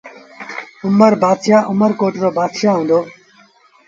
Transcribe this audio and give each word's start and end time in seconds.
اُمر 0.85 1.13
بآتشآه 1.21 1.61
اُمر 1.71 1.91
ڪوٽ 1.99 2.13
رو 2.21 2.29
بآتشآه 2.37 2.75
هُݩدو۔ 2.77 2.99